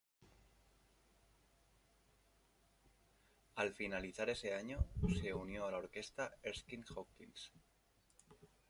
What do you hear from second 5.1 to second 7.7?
se unió a la orquesta Erskine Hawkins.